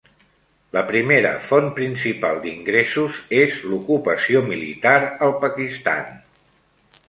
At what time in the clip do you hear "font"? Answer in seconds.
1.47-1.67